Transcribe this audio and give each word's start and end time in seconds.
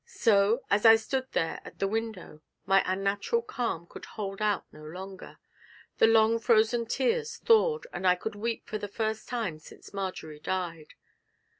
So, 0.07 0.63
as 0.71 0.83
I 0.83 0.95
stood 0.95 1.31
there 1.33 1.61
at 1.63 1.77
the 1.77 1.87
window, 1.87 2.41
my 2.65 2.81
unnatural 2.87 3.43
calm 3.43 3.85
could 3.85 4.05
hold 4.05 4.41
out 4.41 4.65
no 4.73 4.81
longer; 4.83 5.37
the 5.99 6.07
long 6.07 6.39
frozen 6.39 6.87
tears 6.87 7.37
thawed, 7.37 7.85
and 7.93 8.07
I 8.07 8.15
could 8.15 8.33
weep 8.33 8.65
for 8.67 8.79
the 8.79 8.87
first 8.87 9.29
time 9.29 9.59
since 9.59 9.93
Marjory 9.93 10.39
died. 10.39 10.95